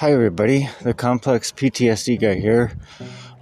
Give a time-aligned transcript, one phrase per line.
[0.00, 0.66] Hi, everybody.
[0.80, 2.72] The complex PTSD guy here.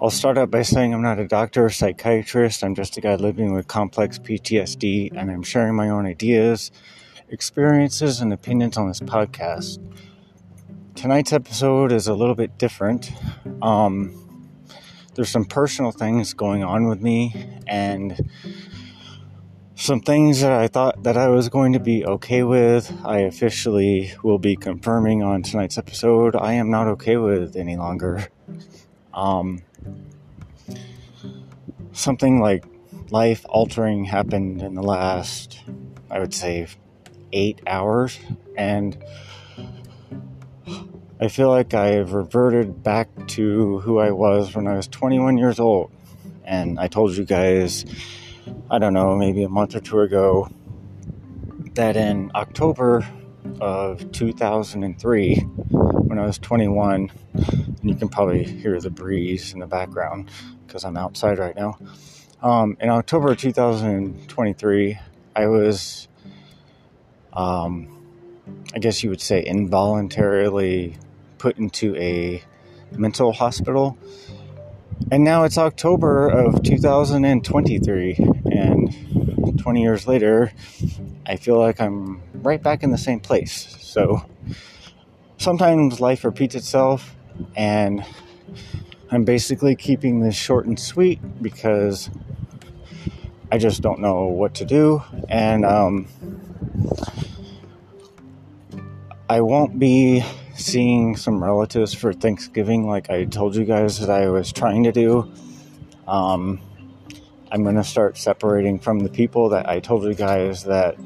[0.00, 2.64] I'll start out by saying I'm not a doctor or psychiatrist.
[2.64, 6.70] I'm just a guy living with complex PTSD, and I'm sharing my own ideas,
[7.28, 9.80] experiences, and opinions on this podcast.
[10.94, 13.12] Tonight's episode is a little bit different.
[13.60, 14.48] Um,
[15.14, 17.34] there's some personal things going on with me,
[17.66, 18.30] and
[19.76, 24.10] some things that I thought that I was going to be okay with, I officially
[24.22, 26.34] will be confirming on tonight's episode.
[26.34, 28.26] I am not okay with any longer.
[29.12, 29.62] Um,
[31.92, 32.64] something like
[33.10, 35.60] life altering happened in the last,
[36.10, 36.68] I would say,
[37.32, 38.18] eight hours,
[38.56, 38.96] and
[41.20, 45.60] I feel like I've reverted back to who I was when I was 21 years
[45.60, 45.90] old.
[46.44, 47.84] And I told you guys
[48.68, 50.50] I don't know, maybe a month or two ago,
[51.74, 53.06] that in October
[53.60, 59.68] of 2003, when I was 21, and you can probably hear the breeze in the
[59.68, 60.30] background
[60.66, 61.78] because I'm outside right now.
[62.42, 64.98] Um, in October of 2023,
[65.36, 66.08] I was,
[67.34, 68.04] um,
[68.74, 70.96] I guess you would say, involuntarily
[71.38, 72.42] put into a
[72.90, 73.96] mental hospital.
[75.12, 78.14] And now it's October of 2023,
[78.66, 80.52] and 20 years later,
[81.26, 83.76] I feel like I'm right back in the same place.
[83.80, 84.24] So
[85.38, 87.14] sometimes life repeats itself,
[87.56, 88.04] and
[89.10, 92.10] I'm basically keeping this short and sweet because
[93.50, 96.08] I just don't know what to do, and um,
[99.28, 100.24] I won't be
[100.56, 104.92] seeing some relatives for Thanksgiving like I told you guys that I was trying to
[104.92, 105.30] do.
[106.08, 106.60] Um,
[107.50, 110.96] I'm going to start separating from the people that I told you guys that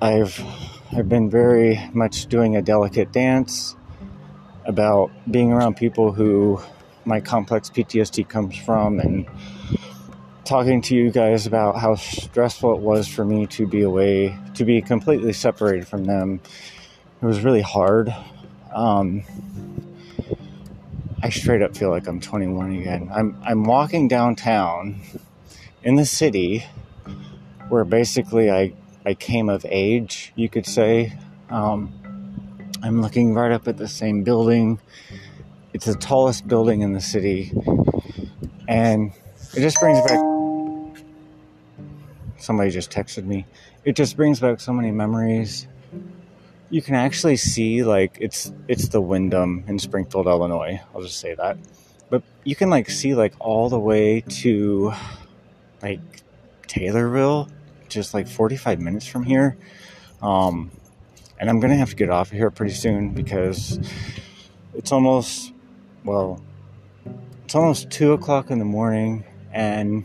[0.00, 0.40] I've
[0.92, 3.74] I've been very much doing a delicate dance
[4.64, 6.60] about being around people who
[7.04, 9.26] my complex PTSD comes from and
[10.44, 14.64] talking to you guys about how stressful it was for me to be away, to
[14.64, 16.40] be completely separated from them.
[17.20, 18.14] It was really hard.
[18.72, 19.24] Um,
[21.24, 23.10] I straight up feel like I'm 21 again.
[23.10, 25.00] I'm I'm walking downtown
[25.82, 26.66] in the city
[27.70, 28.74] where basically I
[29.06, 31.14] I came of age, you could say.
[31.48, 31.94] Um,
[32.82, 34.78] I'm looking right up at the same building.
[35.72, 37.52] It's the tallest building in the city,
[38.68, 39.10] and
[39.54, 40.20] it just brings back.
[42.36, 43.46] Somebody just texted me.
[43.86, 45.68] It just brings back so many memories
[46.70, 50.80] you can actually see like it's it's the Wyndham in Springfield, Illinois.
[50.94, 51.56] I'll just say that.
[52.10, 54.92] But you can like see like all the way to
[55.82, 56.00] like
[56.66, 57.50] Taylorville,
[57.88, 59.56] just like 45 minutes from here.
[60.22, 60.70] Um,
[61.38, 63.78] and I'm gonna have to get off of here pretty soon because
[64.74, 65.52] it's almost
[66.04, 66.42] well,
[67.44, 70.04] it's almost two o'clock in the morning, and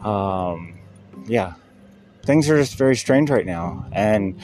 [0.00, 0.78] um,
[1.26, 1.54] yeah,
[2.28, 4.38] things are just very strange right now, and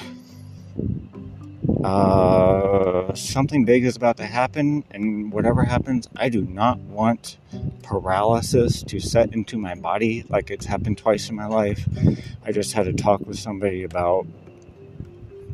[1.84, 4.82] uh, something big is about to happen.
[4.90, 7.36] And whatever happens, I do not want
[7.82, 11.86] paralysis to set into my body like it's happened twice in my life.
[12.42, 14.26] I just had to talk with somebody about,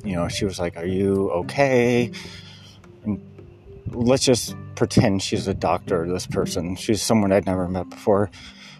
[0.04, 2.12] you know, she was like, "Are you okay?"
[3.02, 3.20] And
[3.88, 6.06] let's just pretend she's a doctor.
[6.06, 8.30] This person, she's someone I'd never met before,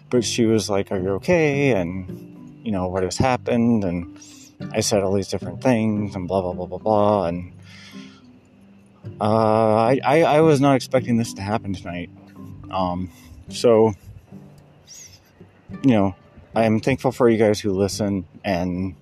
[0.09, 2.30] but she was like, "Are you okay?" and
[2.63, 3.83] you know, what has happened.
[3.83, 4.19] And
[4.73, 7.25] I said all these different things and blah, blah, blah, blah, blah.
[7.25, 7.53] And
[9.19, 12.09] uh, I, I, I, was not expecting this to happen tonight.
[12.69, 13.09] Um,
[13.49, 13.93] so,
[15.83, 16.15] you know,
[16.55, 18.25] I am thankful for you guys who listen.
[18.43, 18.95] And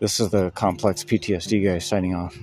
[0.00, 2.36] this is the complex PTSD guy signing off.